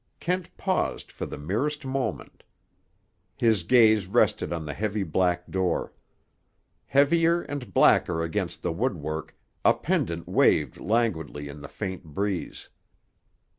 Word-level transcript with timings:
Kent 0.19 0.57
paused 0.57 1.11
for 1.11 1.27
the 1.27 1.37
merest 1.37 1.85
moment. 1.85 2.41
His 3.37 3.61
gaze 3.61 4.07
rested 4.07 4.51
on 4.51 4.65
the 4.65 4.73
heavy 4.73 5.03
black 5.03 5.51
door. 5.51 5.93
Heavier 6.87 7.43
and 7.43 7.71
blacker 7.71 8.23
against 8.23 8.63
the 8.63 8.73
woodwork 8.73 9.37
a 9.63 9.75
pendant 9.75 10.27
waved 10.27 10.79
languidly 10.79 11.47
in 11.49 11.61
the 11.61 11.67
faint 11.69 12.03
breeze. 12.03 12.69